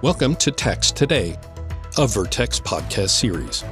[0.00, 1.36] Welcome to Tax Today,
[1.98, 3.64] a Vertex podcast series.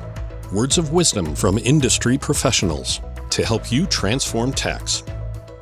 [0.53, 5.05] Words of wisdom from industry professionals to help you transform tax.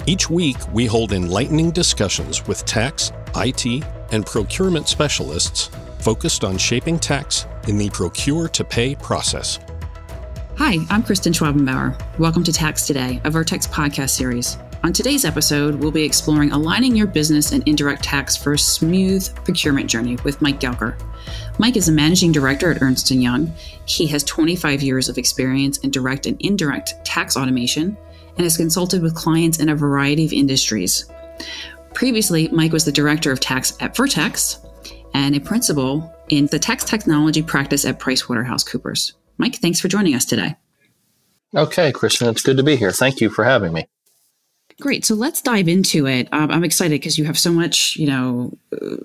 [0.07, 6.99] Each week, we hold enlightening discussions with tax, IT, and procurement specialists focused on shaping
[6.99, 9.59] tax in the procure to pay process.
[10.57, 11.95] Hi, I'm Kristen Schwabenbauer.
[12.19, 14.57] Welcome to Tax Today, a Vertex podcast series.
[14.85, 19.35] On today's episode, we'll be exploring aligning your business and indirect tax for a smooth
[19.37, 21.01] procurement journey with Mike Gelker.
[21.59, 23.51] Mike is a managing director at Ernst & Young.
[23.87, 27.97] He has 25 years of experience in direct and indirect tax automation
[28.37, 31.11] and has consulted with clients in a variety of industries.
[31.95, 34.59] Previously, Mike was the director of tax at Vertex
[35.15, 39.15] and a principal in the tax technology practice at PricewaterhouseCoopers.
[39.39, 40.57] Mike, thanks for joining us today.
[41.57, 42.93] Okay, Kristen, it's good to be here.
[42.93, 43.87] Thank you for having me.
[44.81, 45.05] Great.
[45.05, 46.29] So let's dive into it.
[46.33, 48.59] Um, I'm excited because you have so much, you know,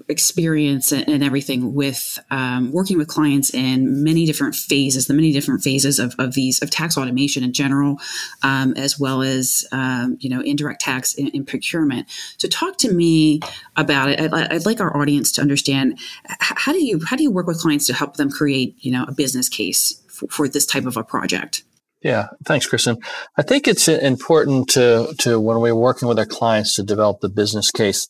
[0.07, 5.31] experience and, and everything with um, working with clients in many different phases, the many
[5.31, 7.97] different phases of, of these of tax automation in general,
[8.41, 12.07] um, as well as um, you know indirect tax in, in, procurement.
[12.39, 13.39] So talk to me
[13.75, 14.19] about it.
[14.19, 15.99] I'd, I'd like our audience to understand
[16.39, 19.05] how do you how do you work with clients to help them create you know
[19.07, 21.63] a business case for, for this type of a project.
[22.01, 22.97] Yeah, thanks, Kristen.
[23.37, 27.29] I think it's important to, to when we're working with our clients to develop the
[27.29, 28.07] business case.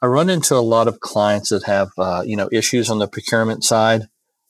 [0.00, 3.08] I run into a lot of clients that have, uh, you know, issues on the
[3.08, 4.02] procurement side.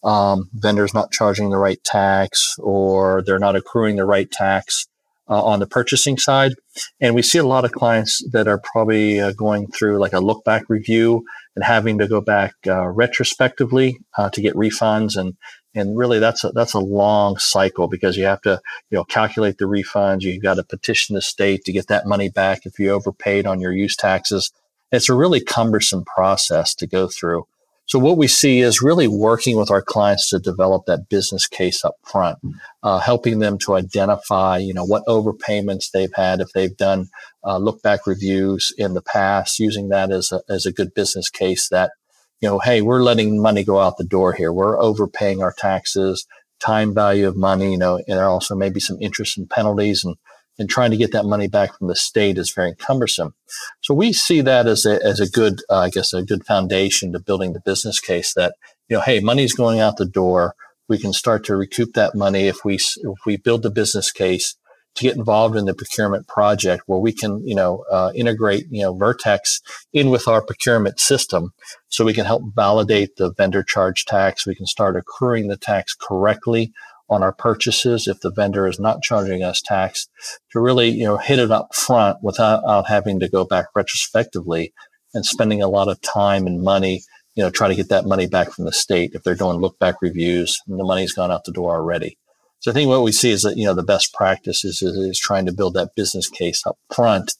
[0.04, 4.88] Um, vendors not charging the right tax or they're not accruing the right tax
[5.28, 6.54] uh, on the purchasing side.
[7.00, 10.20] And we see a lot of clients that are probably uh, going through like a
[10.20, 15.36] look back review and having to go back uh, retrospectively uh, to get refunds and
[15.74, 19.58] and really that's a, that's a long cycle because you have to you know calculate
[19.58, 20.22] the refunds.
[20.22, 23.60] You've got to petition the state to get that money back if you overpaid on
[23.60, 24.52] your use taxes.
[24.90, 27.46] It's a really cumbersome process to go through.
[27.86, 31.84] So what we see is really working with our clients to develop that business case
[31.84, 32.38] up front
[32.82, 37.08] uh, helping them to identify you know what overpayments they've had if they've done
[37.44, 41.28] uh, look back reviews in the past using that as a, as a good business
[41.28, 41.92] case that
[42.42, 44.52] you know, hey, we're letting money go out the door here.
[44.52, 46.26] We're overpaying our taxes,
[46.58, 50.04] time value of money, you know, and there are also maybe some interest and penalties
[50.04, 50.16] and,
[50.58, 53.34] and trying to get that money back from the state is very cumbersome.
[53.80, 57.12] So we see that as a, as a good, uh, I guess, a good foundation
[57.12, 58.54] to building the business case that,
[58.88, 60.54] you know, hey, money's going out the door.
[60.88, 64.56] We can start to recoup that money if we, if we build the business case
[64.94, 68.82] to get involved in the procurement project where we can, you know, uh, integrate, you
[68.82, 69.60] know, Vertex
[69.92, 71.52] in with our procurement system
[71.88, 74.46] so we can help validate the vendor charge tax.
[74.46, 76.72] We can start accruing the tax correctly
[77.08, 80.08] on our purchases if the vendor is not charging us tax
[80.50, 84.72] to really, you know, hit it up front without having to go back retrospectively
[85.14, 87.02] and spending a lot of time and money,
[87.34, 89.78] you know, try to get that money back from the state if they're doing look
[89.78, 92.16] back reviews and the money's gone out the door already.
[92.62, 95.18] So I think what we see is that, you know, the best practice is, is
[95.18, 97.34] trying to build that business case up front.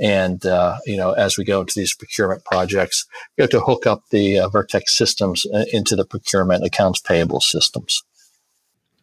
[0.00, 3.06] And, uh, you know, as we go into these procurement projects,
[3.38, 7.40] we have to hook up the uh, Vertex systems uh, into the procurement accounts payable
[7.40, 8.02] systems.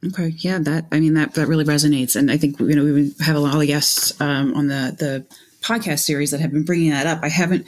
[0.06, 3.14] Okay, yeah, that I mean that that really resonates, and I think you know we
[3.20, 5.26] have a lot of guests um, on the the
[5.62, 7.20] podcast series that have been bringing that up.
[7.22, 7.68] I haven't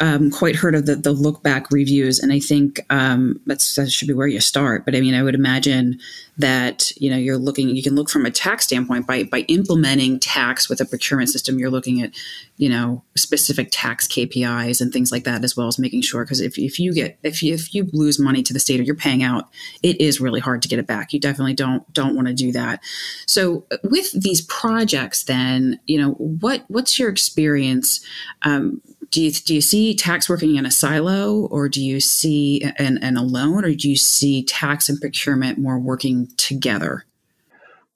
[0.00, 4.08] um, quite heard of the, the look back reviews, and I think um, that should
[4.08, 4.86] be where you start.
[4.86, 6.00] But I mean, I would imagine
[6.38, 10.20] that you know you're looking you can look from a tax standpoint by by implementing
[10.20, 12.12] tax with a procurement system you're looking at
[12.56, 16.40] you know specific tax KPIs and things like that as well as making sure because
[16.40, 18.94] if, if you get if you if you lose money to the state or you're
[18.94, 19.48] paying out
[19.82, 21.12] it is really hard to get it back.
[21.12, 22.80] You definitely don't don't want to do that.
[23.26, 28.04] So with these projects then you know what what's your experience
[28.42, 32.62] um, do you do you see tax working in a silo or do you see
[32.78, 37.04] an, an alone or do you see tax and procurement more working together?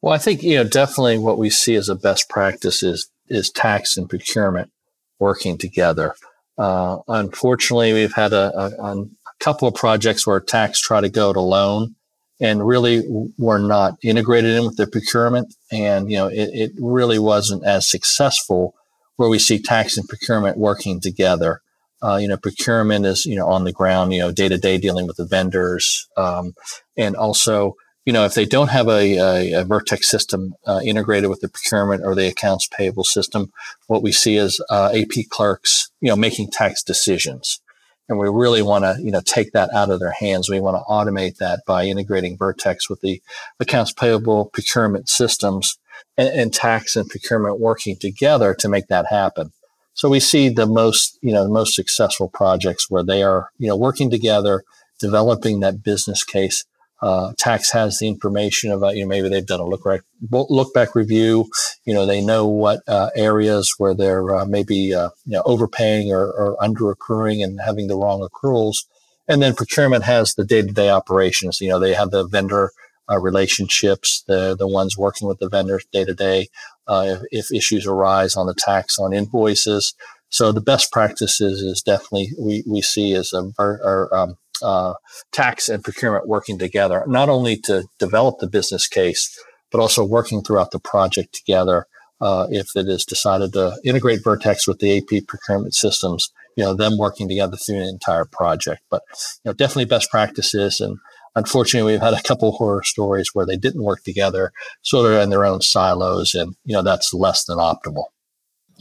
[0.00, 3.50] Well i think you know definitely what we see as a best practice is is
[3.50, 4.70] tax and procurement
[5.18, 6.14] working together.
[6.58, 9.06] Uh, unfortunately we've had a, a, a,
[9.40, 11.96] couple of projects where tax try to go it alone
[12.40, 13.02] and really
[13.38, 17.88] were not integrated in with the procurement and you know it, it really wasn't as
[17.88, 18.74] successful
[19.16, 21.60] where we see tax and procurement working together.
[22.02, 24.78] Uh, you know, procurement is you know on the ground, you know, day to day
[24.78, 26.54] dealing with the vendors, um,
[26.96, 31.30] and also you know if they don't have a, a, a Vertex system uh, integrated
[31.30, 33.52] with the procurement or the accounts payable system,
[33.86, 37.60] what we see is uh, AP clerks, you know, making tax decisions.
[38.08, 40.50] And we really want to, you know, take that out of their hands.
[40.50, 43.22] We want to automate that by integrating Vertex with the
[43.60, 45.78] accounts payable procurement systems
[46.16, 49.52] and, and tax and procurement working together to make that happen.
[49.94, 53.68] So we see the most, you know, the most successful projects where they are, you
[53.68, 54.64] know, working together
[55.02, 56.64] developing that business case.
[57.02, 60.72] Uh, tax has the information about you know maybe they've done a look back look
[60.72, 61.50] back review.
[61.84, 66.12] You know they know what uh, areas where they're uh, maybe uh, you know overpaying
[66.12, 68.84] or, or under accruing and having the wrong accruals.
[69.28, 71.60] And then procurement has the day to day operations.
[71.60, 72.70] You know they have the vendor
[73.12, 76.48] uh, relationships, the the ones working with the vendors day to day.
[76.88, 79.94] If, if issues arise on the tax on invoices,
[80.32, 84.94] so the best practices is definitely we, we see as a, our, um, uh,
[85.30, 89.38] tax and procurement working together, not only to develop the business case,
[89.70, 91.86] but also working throughout the project together.
[92.20, 96.72] Uh, if it is decided to integrate Vertex with the AP procurement systems, you know,
[96.72, 98.80] them working together through an entire project.
[98.90, 99.02] But
[99.44, 100.80] you know, definitely best practices.
[100.80, 100.98] And
[101.34, 104.52] unfortunately, we've had a couple horror stories where they didn't work together,
[104.82, 108.06] sort of in their own silos, and you know, that's less than optimal.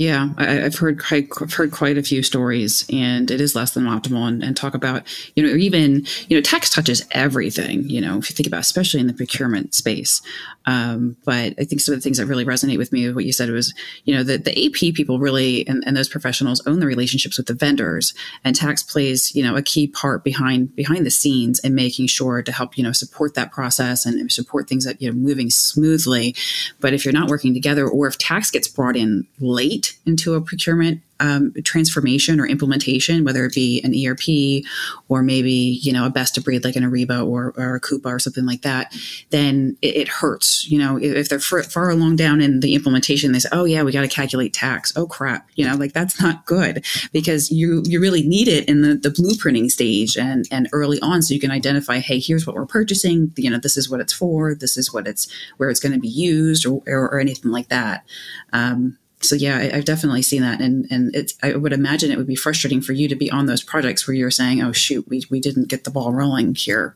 [0.02, 3.84] Yeah, I, have heard I've heard quite a few stories, and it is less than
[3.84, 4.28] optimal.
[4.28, 5.04] And, and, talk about
[5.36, 7.88] you know even you know tax touches everything.
[7.88, 10.24] You know if you think about especially in the procurement space.
[10.66, 13.32] Um, but I think some of the things that really resonate with me, what you
[13.32, 13.76] said was
[14.06, 17.46] you know the the AP people really and, and those professionals own the relationships with
[17.46, 21.76] the vendors, and tax plays you know a key part behind behind the scenes in
[21.76, 25.16] making sure to help you know support that process and support things that you know
[25.16, 26.36] moving smoothly.
[26.80, 30.42] But if you're not working together, or if tax gets brought in late into a
[30.42, 34.66] procurement um, transformation or implementation, whether it be an ERP
[35.08, 38.08] or maybe you know a best of breed like an Ariba or, or a Coupa
[38.08, 38.94] or something like that,
[39.30, 40.70] then it, it hurts.
[40.70, 43.84] You know, if they're far, far, along down in the implementation, they say, "Oh yeah,
[43.84, 46.84] we got to calculate tax." Oh crap, you know, like that's not good
[47.14, 51.22] because you you really need it in the, the blueprinting stage and and early on,
[51.22, 53.32] so you can identify, hey, here's what we're purchasing.
[53.38, 54.56] You know, this is what it's for.
[54.56, 57.70] This is what it's where it's going to be used or, or, or anything like
[57.70, 58.06] that.
[58.54, 62.18] Um, so yeah, I, have definitely seen that, and and it's I would imagine it
[62.18, 65.08] would be frustrating for you to be on those projects where you're saying, "Oh shoot,
[65.08, 66.96] we we didn't get the ball rolling here."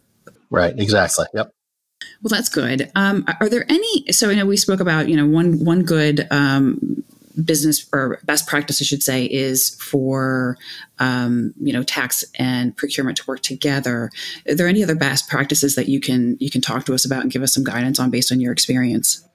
[0.50, 0.78] Right.
[0.78, 1.26] Exactly.
[1.34, 1.52] Yep.
[2.22, 2.92] Well, that's good.
[2.96, 4.12] Um, are there any?
[4.12, 7.04] So I know we spoke about you know one one good um,
[7.44, 10.58] business or best practice, I should say, is for
[11.00, 14.12] um, you know tax and procurement to work together.
[14.48, 17.22] Are there any other best practices that you can you can talk to us about
[17.22, 19.28] and give us some guidance on based on your experience?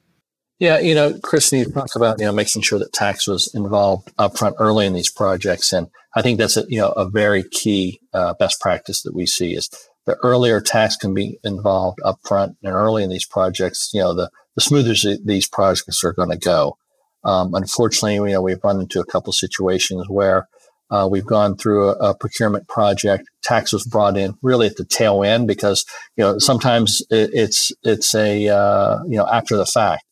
[0.60, 4.14] Yeah, you know, Kristen, you talked about you know making sure that tax was involved
[4.18, 7.98] upfront early in these projects, and I think that's a you know a very key
[8.12, 9.70] uh, best practice that we see is
[10.04, 13.90] the earlier tax can be involved upfront and early in these projects.
[13.94, 14.92] You know, the the smoother
[15.24, 16.76] these projects are going to go.
[17.24, 20.46] Um, unfortunately, you know, we've run into a couple situations where
[20.90, 23.30] uh, we've gone through a, a, procurement project.
[23.42, 25.86] Tax was brought in really at the tail end because
[26.16, 30.04] you know sometimes it, it's it's a uh, you know after the fact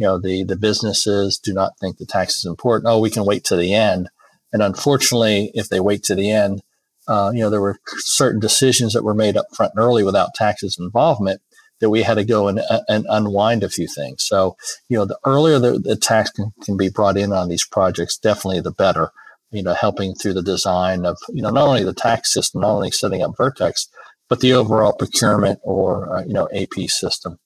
[0.00, 2.90] you know the the businesses do not think the tax is important.
[2.90, 4.08] Oh, we can wait to the end.
[4.50, 6.62] And unfortunately, if they wait to the end,
[7.06, 10.34] uh, you know there were certain decisions that were made up front and early without
[10.34, 11.42] taxes involvement
[11.80, 14.24] that we had to go and, uh, and unwind a few things.
[14.24, 14.56] So
[14.88, 18.16] you know the earlier the, the tax can, can be brought in on these projects,
[18.16, 19.10] definitely the better.
[19.50, 22.70] You know, helping through the design of you know not only the tax system, not
[22.70, 23.86] only setting up Vertex,
[24.30, 27.38] but the overall procurement or uh, you know AP system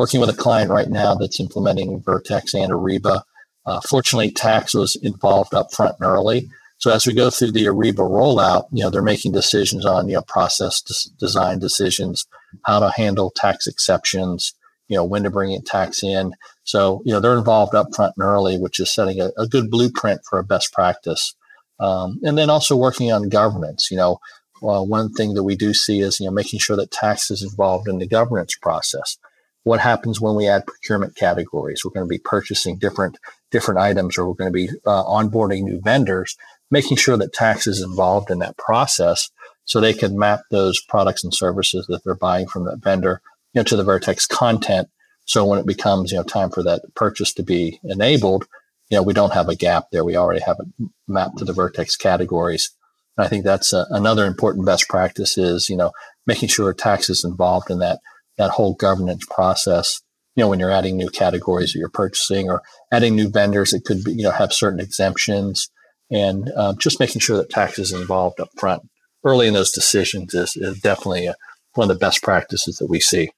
[0.00, 3.20] working with a client right now that's implementing Vertex and Ariba.
[3.66, 6.48] Uh, fortunately, tax was involved up front and early.
[6.78, 10.14] So as we go through the Ariba rollout, you know, they're making decisions on, you
[10.14, 12.26] know, process des- design decisions,
[12.64, 14.54] how to handle tax exceptions,
[14.88, 16.32] you know, when to bring in tax in.
[16.64, 19.70] So, you know, they're involved up front and early, which is setting a, a good
[19.70, 21.34] blueprint for a best practice.
[21.78, 24.18] Um, and then also working on governance, you know,
[24.62, 27.42] well, one thing that we do see is, you know, making sure that tax is
[27.42, 29.18] involved in the governance process
[29.64, 31.84] what happens when we add procurement categories.
[31.84, 33.18] We're going to be purchasing different
[33.50, 36.36] different items, or we're going to be uh, onboarding new vendors,
[36.70, 39.30] making sure that tax is involved in that process,
[39.64, 43.20] so they can map those products and services that they're buying from that vendor,
[43.52, 44.88] you know, to the Vertex content.
[45.26, 48.46] So when it becomes you know time for that purchase to be enabled,
[48.88, 50.04] you know, we don't have a gap there.
[50.04, 52.70] We already have it mapped to the Vertex categories.
[53.16, 55.92] And I think that's a, another important best practice is you know
[56.26, 58.00] making sure tax is involved in that
[58.40, 60.00] that whole governance process.
[60.34, 63.84] You know, when you're adding new categories that you're purchasing or adding new vendors, it
[63.84, 65.70] could be, you know, have certain exemptions
[66.10, 68.82] and um, just making sure that tax is involved up front
[69.24, 71.34] early in those decisions is, is definitely a,
[71.74, 73.30] one of the best practices that we see.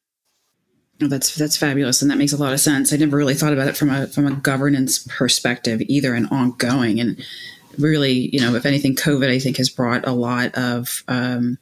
[1.03, 2.93] Oh, that's that's fabulous, and that makes a lot of sense.
[2.93, 7.01] I never really thought about it from a from a governance perspective either, and ongoing.
[7.01, 7.21] And
[7.77, 11.59] really, you know, if anything, COVID I think has brought a lot of um,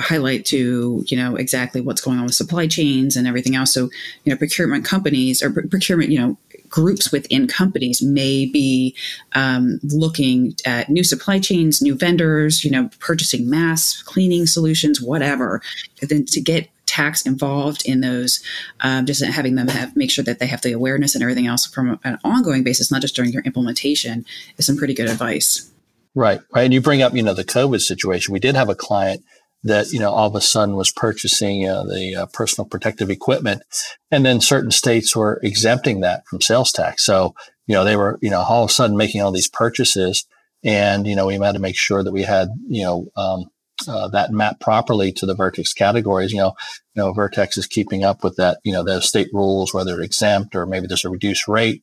[0.00, 3.72] highlight to you know exactly what's going on with supply chains and everything else.
[3.72, 3.90] So
[4.24, 6.36] you know procurement companies or procurement you know
[6.70, 8.94] groups within companies may be
[9.34, 15.60] um, looking at new supply chains, new vendors, you know, purchasing mass cleaning solutions, whatever.
[16.00, 18.42] And then to get tax involved in those,
[18.80, 21.66] um, just having them have make sure that they have the awareness and everything else
[21.66, 24.24] from an ongoing basis, not just during your implementation,
[24.56, 25.70] is some pretty good advice.
[26.14, 26.64] Right, right.
[26.64, 28.32] And you bring up, you know, the COVID situation.
[28.32, 29.22] We did have a client
[29.62, 33.62] that you know all of a sudden was purchasing uh, the uh, personal protective equipment,
[34.10, 37.04] and then certain states were exempting that from sales tax.
[37.04, 37.34] So
[37.66, 40.26] you know they were you know all of a sudden making all these purchases,
[40.64, 43.50] and you know we had to make sure that we had you know um,
[43.86, 46.32] uh, that mapped properly to the Vertex categories.
[46.32, 46.54] You know,
[46.94, 48.60] you know Vertex is keeping up with that.
[48.64, 51.82] You know those state rules, whether exempt or maybe there's a reduced rate.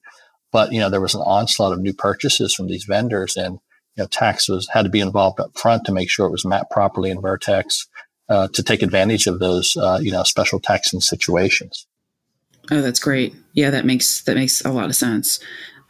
[0.51, 3.60] But you know there was an onslaught of new purchases from these vendors, and
[3.98, 6.46] you know, tax was had to be involved up front to make sure it was
[6.46, 7.88] mapped properly in Vertex
[8.30, 11.88] uh, to take advantage of those, uh, you know, special taxing situations.
[12.70, 13.34] Oh, that's great.
[13.54, 15.39] Yeah, that makes that makes a lot of sense.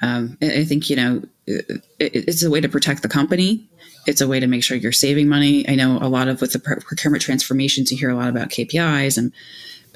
[0.02, 3.68] Um, I think you know it, it's a way to protect the company.
[4.06, 5.68] It's a way to make sure you're saving money.
[5.68, 9.18] I know a lot of with the procurement transformations, you hear a lot about KPIs
[9.18, 9.34] and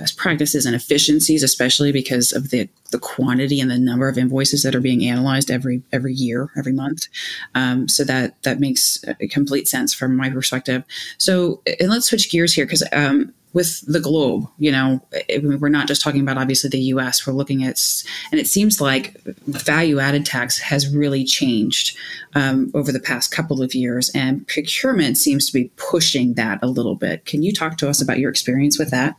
[0.02, 4.64] best practices and efficiencies, especially because of the the quantity and the number of invoices
[4.64, 7.08] that are being analyzed every every year, every month.
[7.54, 10.84] Um, so that that makes complete sense from my perspective.
[11.20, 15.02] So, and let's switch gears here because um, with the globe, you know,
[15.44, 17.28] we're not just talking about obviously the U.S.
[17.28, 17.80] We're looking at,
[18.32, 21.96] and it seems like value-added tax has really changed
[22.34, 26.68] um, over the past couple of years, and procurement seems to be pushing that a
[26.68, 27.26] little bit.
[27.26, 29.16] Can you talk to us about your experience with that?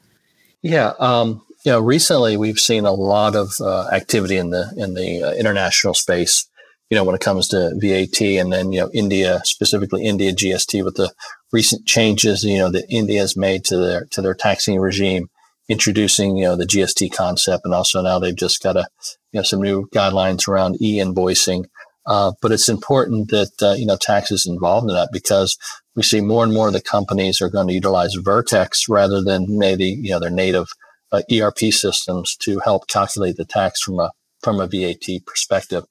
[0.63, 4.95] Yeah, um, you know, recently we've seen a lot of uh, activity in the in
[4.95, 6.49] the uh, international space.
[6.91, 10.85] You know, when it comes to VAT, and then you know, India specifically India GST
[10.85, 11.13] with the
[11.53, 15.29] recent changes you know that India has made to their to their taxing regime,
[15.69, 18.87] introducing you know the GST concept, and also now they've just got a
[19.33, 21.65] you know some new guidelines around e-invoicing.
[22.05, 25.57] Uh, but it's important that uh, you know tax is involved in that because
[25.95, 29.59] we see more and more of the companies are going to utilize Vertex rather than
[29.59, 30.69] maybe you know their native
[31.13, 35.85] uh, ERP systems to help calculate the tax from a from a VAT perspective.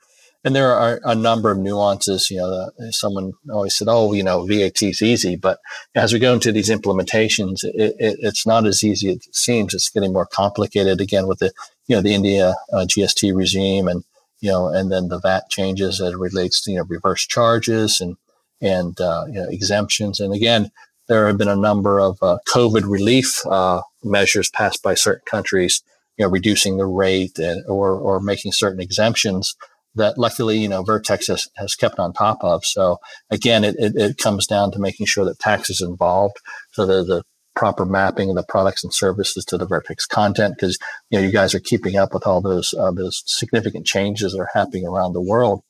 [0.44, 2.32] And there are a number of nuances.
[2.32, 5.60] You know, uh, someone always said, "Oh, you know, VAT is easy," but
[5.94, 9.76] as we go into these implementations, it, it, it's not as easy as it seems.
[9.76, 11.52] It's getting more complicated again with the
[11.88, 14.04] you know the India uh, GST regime and
[14.40, 18.02] you know, and then the VAT changes as it relates to you know reverse charges
[18.02, 18.18] and
[18.62, 20.20] and uh, you know, exemptions.
[20.20, 20.72] And again,
[21.08, 25.84] there have been a number of uh, COVID relief uh, measures passed by certain countries,
[26.18, 29.56] you know, reducing the rate and, or or making certain exemptions
[29.96, 32.66] that luckily, you know, Vertex has, has kept on top of.
[32.66, 33.00] So
[33.30, 36.38] again, it, it, it comes down to making sure that tax is involved
[36.72, 37.24] so that the
[37.56, 40.78] proper mapping of the products and services to the Vertex content because
[41.10, 44.40] you know you guys are keeping up with all those uh, those significant changes that
[44.40, 45.62] are happening around the world.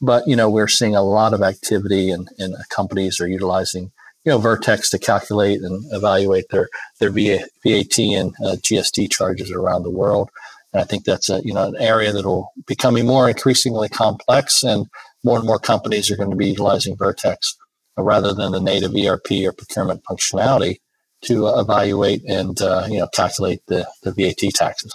[0.00, 3.90] But you know, we're seeing a lot of activity, and, and companies are utilizing
[4.24, 6.68] you know Vertex to calculate and evaluate their
[7.00, 10.30] their VAT and uh, GST charges around the world.
[10.72, 14.62] And I think that's a you know an area that will becoming more increasingly complex,
[14.62, 14.86] and
[15.24, 17.56] more and more companies are going to be utilizing Vertex
[17.96, 20.76] rather than the native ERP or procurement functionality
[21.22, 24.94] to evaluate and uh, you know calculate the, the VAT taxes.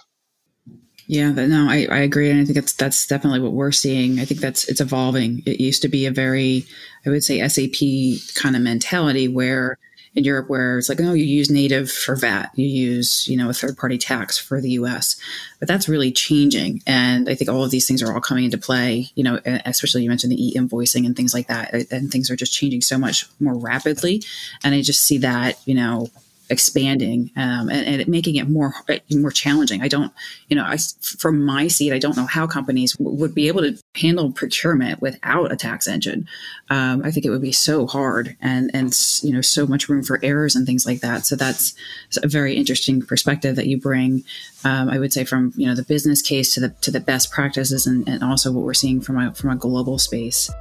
[1.07, 4.19] Yeah, but no, I, I agree, and I think that's that's definitely what we're seeing.
[4.19, 5.43] I think that's it's evolving.
[5.45, 6.65] It used to be a very,
[7.05, 9.77] I would say, SAP kind of mentality where
[10.15, 13.49] in Europe, where it's like, oh, you use native for VAT, you use you know
[13.49, 15.17] a third party tax for the U.S.,
[15.59, 18.57] but that's really changing, and I think all of these things are all coming into
[18.57, 19.09] play.
[19.15, 22.37] You know, especially you mentioned the e invoicing and things like that, and things are
[22.37, 24.23] just changing so much more rapidly,
[24.63, 26.09] and I just see that you know
[26.49, 28.73] expanding um, and, and making it more
[29.11, 29.81] more challenging.
[29.81, 30.11] I don't,
[30.49, 33.61] you know, I, from my seat, I don't know how companies w- would be able
[33.61, 36.27] to handle procurement without a tax engine.
[36.69, 40.03] Um, I think it would be so hard and and you know so much room
[40.03, 41.25] for errors and things like that.
[41.25, 41.73] So that's
[42.21, 44.23] a very interesting perspective that you bring.
[44.65, 47.31] Um, I would say from you know the business case to the to the best
[47.31, 50.51] practices and, and also what we're seeing from a from a global space.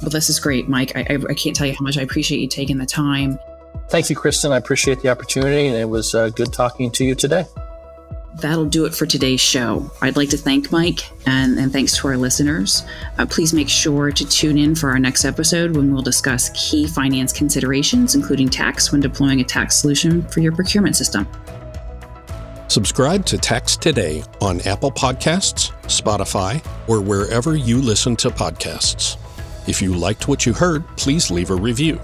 [0.00, 0.96] Well, this is great, Mike.
[0.96, 3.40] I, I, I can't tell you how much I appreciate you taking the time
[3.88, 4.52] Thank you, Kristen.
[4.52, 7.46] I appreciate the opportunity, and it was uh, good talking to you today.
[8.40, 9.90] That'll do it for today's show.
[10.00, 12.84] I'd like to thank Mike and, and thanks to our listeners.
[13.18, 16.86] Uh, please make sure to tune in for our next episode when we'll discuss key
[16.86, 21.26] finance considerations, including tax, when deploying a tax solution for your procurement system.
[22.68, 29.16] Subscribe to Tax Today on Apple Podcasts, Spotify, or wherever you listen to podcasts.
[29.66, 31.98] If you liked what you heard, please leave a review.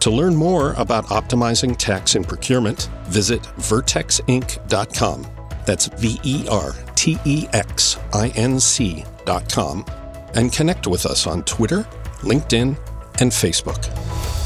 [0.00, 5.26] To learn more about optimizing tax and procurement, visit vertexinc.com.
[5.66, 9.84] That's V E R T E X I N C dot com,
[10.34, 11.86] and connect with us on Twitter,
[12.20, 12.76] LinkedIn,
[13.20, 14.37] and Facebook.